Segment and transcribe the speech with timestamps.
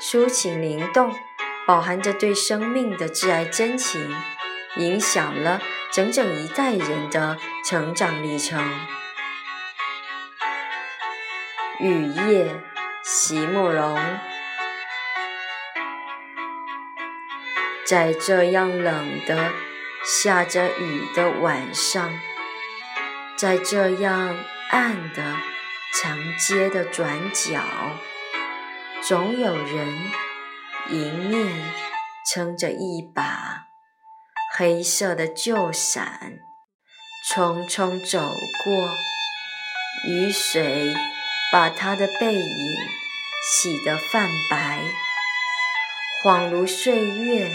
[0.00, 1.14] 抒情灵动，
[1.66, 4.14] 饱含着对生命的挚爱真情，
[4.76, 5.60] 影响了
[5.90, 8.62] 整整一代人的成长历程。
[11.80, 12.62] 雨夜，
[13.02, 13.98] 席慕容，
[17.84, 19.52] 在这样冷的、
[20.04, 22.18] 下着雨的晚上，
[23.36, 24.36] 在这样
[24.70, 25.36] 暗的
[25.92, 27.60] 长街的转角。
[29.00, 29.88] 总有人
[30.90, 31.72] 迎面
[32.26, 33.66] 撑着一把
[34.56, 36.40] 黑色的旧伞，
[37.30, 38.18] 匆匆走
[38.64, 38.90] 过。
[40.06, 40.94] 雨水
[41.52, 42.76] 把他的背影
[43.42, 44.82] 洗得泛白，
[46.22, 47.54] 恍如岁月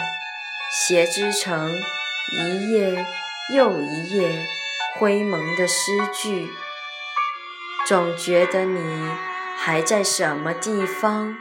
[0.71, 1.79] 写织成
[2.31, 3.05] 一页
[3.53, 4.47] 又一页
[4.95, 6.49] 灰蒙的诗句。
[7.85, 9.32] 总觉得你。
[9.65, 11.37] 还在什么地方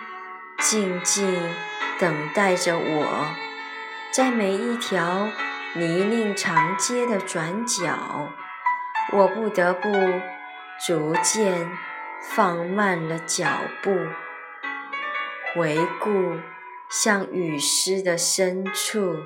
[0.60, 1.52] 静静
[1.98, 3.26] 等待着我？
[4.12, 5.28] 在每一条
[5.74, 8.30] 泥泞长街的转角，
[9.12, 9.90] 我不得不
[10.86, 11.68] 逐渐
[12.20, 13.48] 放慢了脚
[13.82, 13.90] 步，
[15.52, 16.38] 回顾
[16.88, 19.16] 向雨湿的深处。